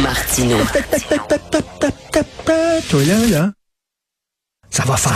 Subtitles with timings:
[0.00, 0.56] Martino.
[2.90, 3.50] Toi là, là,
[4.70, 5.12] ça va faire.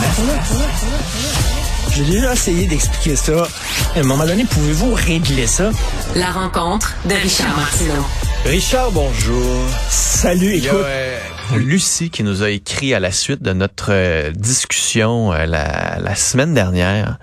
[1.93, 3.47] J'ai déjà essayé d'expliquer ça.
[3.95, 5.71] À un moment donné, pouvez-vous régler ça?
[6.15, 8.05] La rencontre de Richard Martineau.
[8.45, 9.65] Richard, bonjour.
[9.89, 10.71] Salut, écoute.
[10.75, 11.19] euh,
[11.57, 16.15] Lucie qui nous a écrit à la suite de notre euh, discussion euh, la, la
[16.15, 17.19] semaine dernière.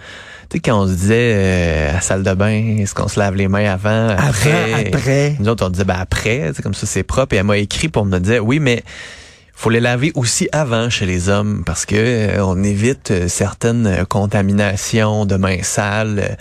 [0.54, 3.20] Tu sais, quand on se disait euh, à la salle de bain, est-ce qu'on se
[3.20, 4.74] lave les mains avant, après?
[4.74, 5.36] Avant, après.
[5.40, 7.34] Nous autres, on disait ben après, tu sais, comme ça c'est propre.
[7.34, 8.84] Et elle m'a écrit pour me dire, oui, mais
[9.56, 13.88] faut les laver aussi avant chez les hommes parce que euh, on évite euh, certaines
[13.88, 16.36] euh, contaminations de mains sales euh,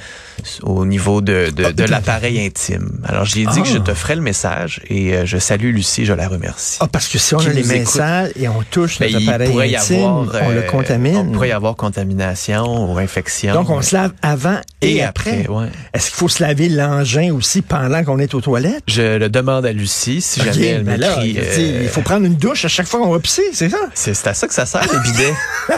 [0.63, 3.01] au niveau de, de, de l'appareil intime.
[3.05, 3.61] Alors j'ai dit Ah.
[3.61, 6.79] que je te ferai le message et euh, je salue Lucie, je la remercie.
[6.81, 7.89] Ah, parce que si on a les écoute.
[7.89, 11.17] sales et on touche Ben, notre il appareil intime, avoir, on le euh, contamine.
[11.17, 13.55] On pourrait y avoir contamination ou infection.
[13.55, 15.41] Donc, on se lave avant et, Et après.
[15.43, 15.67] après, ouais.
[15.95, 18.83] Est-ce qu'il faut se laver l'engin aussi pendant qu'on est aux toilettes?
[18.89, 21.37] Je le demande à Lucie si jamais elle ben m'écrit.
[21.39, 23.79] euh, il faut prendre une douche à chaque fois qu'on va pisser, c'est ça?
[23.95, 25.35] C'est c'est à ça que ça sert, les bidets.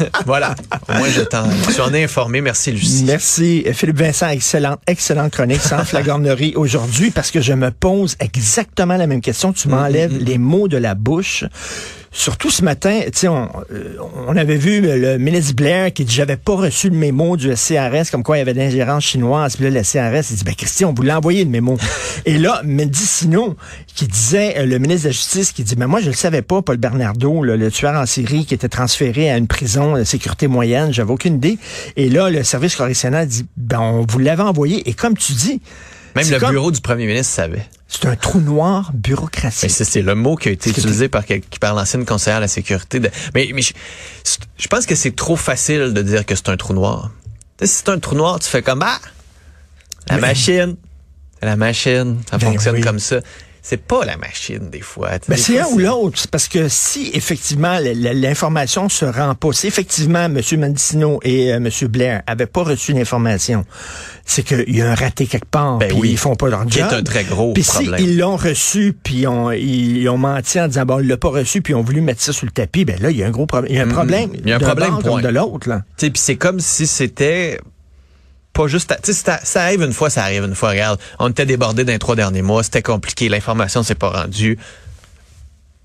[0.26, 0.54] voilà.
[0.88, 2.40] Au moins, je t'en, tu en es informé.
[2.40, 3.04] Merci, Lucie.
[3.04, 3.64] Merci.
[3.72, 9.06] Philippe Vincent, excellente, excellente chronique sans flagornerie aujourd'hui parce que je me pose exactement la
[9.06, 9.50] même question.
[9.50, 11.44] Mm, Tu m'enlèves les mots de la bouche.
[12.10, 16.14] Surtout ce matin, tu sais, on, euh, on avait vu le, ministre Blair qui dit
[16.14, 19.56] j'avais pas reçu le mémo du CRS comme quoi il y avait d'ingérence chinoise.
[19.56, 21.76] Puis là, le CRS, il dit ben Christian, on vous l'a envoyé le mémo.
[22.24, 23.56] Et là, Mendy Sino,
[23.94, 26.42] qui disait, euh, le ministre de la Justice, qui dit mais moi je le savais
[26.42, 30.04] pas, Paul Bernardo, le, le tueur en série qui était transféré à une prison de
[30.04, 31.58] sécurité moyenne, j'avais aucune idée.
[31.96, 34.88] Et là, le service correctionnel dit ben on vous l'avait envoyé.
[34.88, 35.60] Et comme tu dis,
[36.16, 37.66] Même le comme- bureau du premier ministre savait.
[37.88, 39.70] C'est un trou noir bureaucratique.
[39.70, 41.24] c'est, c'est le mot qui a été utilisé par,
[41.60, 43.00] par l'ancienne conseillère à la sécurité.
[43.00, 43.72] de- mais mais je,
[44.58, 47.10] je pense que c'est trop facile de dire que c'est un trou noir.
[47.62, 48.98] Si c'est un trou noir, tu fais comme ah,
[50.08, 50.76] la Mais- machine,
[51.42, 52.80] la machine, ça Ben fonctionne oui.
[52.82, 53.20] comme ça.
[53.68, 55.10] C'est pas la machine des fois.
[55.28, 56.18] Ben, c'est un ou l'autre.
[56.20, 60.40] C'est Parce que si effectivement l'information se rend pas, si effectivement M.
[60.56, 61.68] Mendicino et euh, M.
[61.88, 63.66] Blair avaient pas reçu l'information,
[64.24, 65.76] c'est qu'il y a un raté quelque part.
[65.76, 66.10] Ben puis oui.
[66.12, 66.94] ils font pas leur Qui est job.
[66.94, 67.98] un très gros Puis problème.
[67.98, 71.28] s'ils l'ont reçu, puis on, ils, ils ont menti en disant bon, ils l'ont pas
[71.28, 73.26] reçu, puis ils ont voulu mettre ça sur le tapis, ben là il y a
[73.26, 73.70] un gros problème.
[73.70, 74.30] Il y a un problème.
[74.30, 74.40] Mm-hmm.
[74.44, 75.82] Il y a un problème, de l'autre là.
[75.98, 77.58] Puis c'est comme si c'était
[78.66, 80.70] ça, arrive une fois, ça arrive une fois.
[80.70, 84.58] Regarde, on était débordé dans les trois derniers mois, c'était compliqué, l'information s'est pas rendue.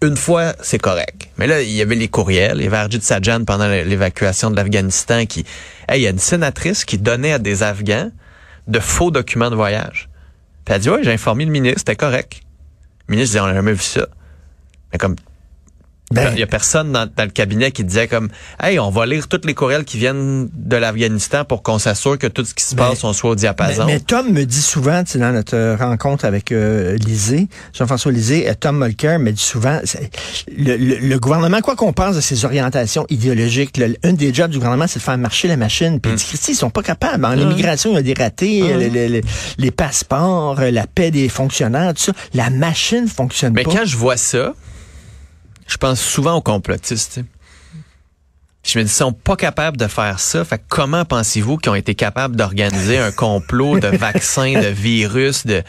[0.02, 1.30] Une fois, c'est correct.
[1.38, 2.58] Mais là, il y avait les courriels.
[2.58, 5.46] Il y avait Arjit Sajjan pendant l'évacuation de l'Afghanistan qui...
[5.88, 8.12] Hey, il y a une sénatrice qui donnait à des Afghans
[8.68, 10.10] de faux documents de voyage.
[10.66, 12.42] Puis elle dit, ouais, j'ai informé le ministre, c'était correct.
[13.08, 14.08] Le ministre dit, on a jamais vu ça.
[14.92, 15.16] Mais comme
[16.13, 18.29] Ben, il y a personne dans, dans le cabinet qui disait comme
[18.62, 22.28] Hey, on va lire tous les courriels qui viennent de l'Afghanistan pour qu'on s'assure que
[22.28, 23.85] tout ce qui se Mais- passe, on soit au mais, diapason.
[23.85, 28.50] mais Tom me dit souvent, tu sais, dans notre rencontre avec euh, Lisée, Jean-François Lisée,
[28.59, 29.79] Tom Mulcair me dit souvent,
[30.57, 34.51] le, le- le gouvernement, quoi qu'on pense de ses orientations idéologiques, le- un des jobs
[34.51, 36.00] du gouvernement, c'est de faire marcher la machine.
[36.00, 37.25] Puis il dit, Christy, ils sont pas capables.
[37.25, 39.22] En immigration, il y a des ratés, le-
[39.57, 42.12] les passeports, la paix des fonctionnaires, tout ça.
[42.34, 43.72] La machine fonctionne Mais pas.
[43.72, 44.53] quand je vois ça,
[45.74, 47.20] je pense souvent aux complotistes.
[48.64, 50.46] Je me dis, ils sont pas capables de faire ça.
[50.46, 55.46] Fait que comment pensez-vous qu'ils ont été capables d'organiser un complot de vaccins, de virus,
[55.48, 55.64] de...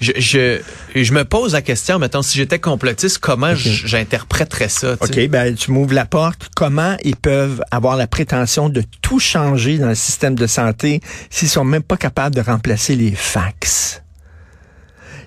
[0.00, 0.60] Je, je,
[0.94, 4.96] je me pose la question, mettons, si j'étais complotiste, comment j'interpréterais ça?
[4.96, 5.24] tu sais?
[5.24, 6.48] OK, ben tu m'ouvres la porte.
[6.56, 11.48] Comment ils peuvent avoir la prétention de tout changer dans le système de santé s'ils
[11.48, 14.01] sont même pas capables de remplacer les fax?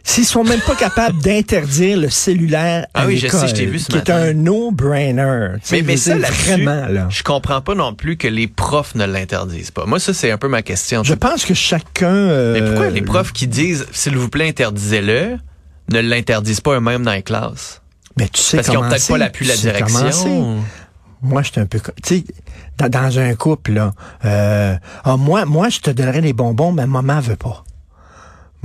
[0.08, 3.66] S'ils sont même pas capables d'interdire le cellulaire à Ah oui, je sais, je t'ai
[3.66, 4.20] vu ce qui matin.
[4.20, 5.48] est un no-brainer.
[5.72, 7.08] Mais, mais je ça, vraiment, là.
[7.10, 9.86] je comprends pas non plus que les profs ne l'interdisent pas.
[9.88, 11.04] Moi, ça, c'est un peu ma question.
[11.04, 12.08] Je pense que chacun...
[12.08, 15.38] euh, Mais pourquoi les profs qui disent, s'il vous plaît, interdisez-le,
[15.92, 17.82] ne l'interdisent pas eux-mêmes dans les classes?
[18.18, 20.58] Mais tu sais Parce qu'ils ont peut-être pas l'appui de la direction.
[21.24, 21.80] Moi, j'étais un peu...
[22.04, 22.24] Tu sais,
[22.78, 26.86] dans, dans un couple, là, euh, ah, moi, moi, je te donnerais des bonbons, mais
[26.86, 27.64] maman veut pas.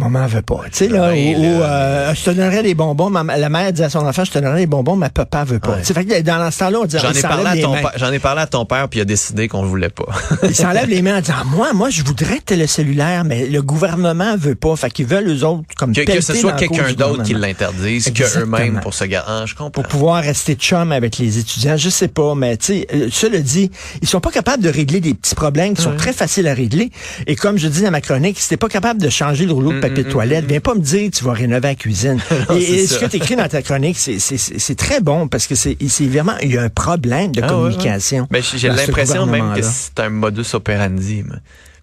[0.01, 0.61] Maman veut pas.
[0.73, 3.83] Tu sais, là, où, où, euh, je te donnerais des bonbons, ma- la mère dit
[3.83, 5.73] à son enfant, je te donnerais des bonbons, mais papa veut pas.
[5.73, 5.81] Ouais.
[5.81, 7.83] Tu sais, fait que dans ce temps-là, on dit, J'en il ai, parlé s'enlève à
[7.83, 10.07] ton j'en ai parlé à ton père, puis il a décidé qu'on le voulait pas.
[10.45, 13.63] Ils s'enlèvent les mains en disant, moi, moi, je voudrais que le cellulaire, mais le
[13.63, 14.75] gouvernement veut pas.
[14.77, 18.57] Fait qu'ils veulent, eux autres, comme que, que ce soit quelqu'un d'autre qui l'interdise, Exactement.
[18.57, 19.29] qu'eux-mêmes pour se garder.
[19.31, 19.71] Ah, je comprends.
[19.71, 21.77] pour pouvoir rester chum avec les étudiants.
[21.77, 23.71] Je sais pas, mais tu sais, euh, cela dit,
[24.03, 26.91] ils sont pas capables de régler des petits problèmes qui sont très faciles à régler.
[27.27, 29.73] Et comme je dis dans ma chronique, si t'es pas capable de changer le rouleau
[29.73, 32.19] de papier de toilette, viens pas me dire tu vas rénover la cuisine.
[32.49, 35.29] Non, et ce que tu écris dans ta chronique, c'est- c'est c'est- c'est très bon
[35.29, 37.71] parce que c'est c'est vraiment, il y a un problème de Ah, ouais, ouais.
[37.71, 38.27] communication.
[38.31, 41.25] Ben, j'ai l'impression même que c'est un modus operandi,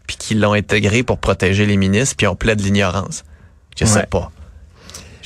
[0.08, 3.24] puis qu'ils l'ont intégré pour protéger les ministres, puis on plaide l'ignorance.
[3.80, 4.06] Je sais Ouais.
[4.10, 4.32] pas.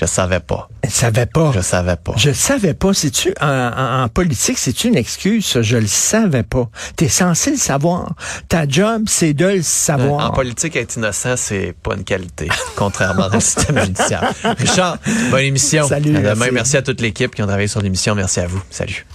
[0.01, 0.67] Je savais pas.
[0.83, 1.51] Je savais pas.
[1.53, 2.13] Je savais pas.
[2.17, 2.91] Je savais pas.
[2.93, 5.61] C'est-tu, en, en, en politique, c'est une excuse, ça?
[5.61, 6.69] Je le savais pas.
[6.95, 8.13] T'es censé le savoir.
[8.49, 10.31] Ta job, c'est de le savoir.
[10.31, 14.33] En politique, être innocent, c'est pas une qualité, contrairement le système judiciaire.
[14.57, 14.97] Richard,
[15.29, 15.87] bonne émission.
[15.87, 16.35] Salut, À demain.
[16.35, 16.51] merci.
[16.53, 18.15] merci à toute l'équipe qui ont travaillé sur l'émission.
[18.15, 18.61] Merci à vous.
[18.71, 19.05] Salut.